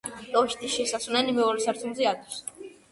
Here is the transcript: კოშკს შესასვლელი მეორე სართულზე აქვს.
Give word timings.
კოშკს 0.37 0.71
შესასვლელი 0.77 1.37
მეორე 1.41 1.65
სართულზე 1.69 2.11
აქვს. 2.15 2.43